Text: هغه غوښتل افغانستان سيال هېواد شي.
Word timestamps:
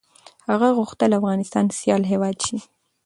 هغه 0.51 0.67
غوښتل 0.77 1.11
افغانستان 1.19 1.65
سيال 1.79 2.01
هېواد 2.11 2.37
شي. 2.45 2.57